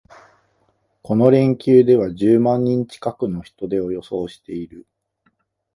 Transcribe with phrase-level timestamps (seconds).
[1.03, 4.87] この連休では十万人近くの人出を予想している